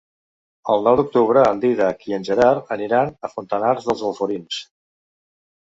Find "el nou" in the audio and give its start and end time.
0.75-0.95